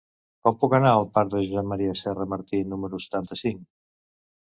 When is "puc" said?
0.63-0.73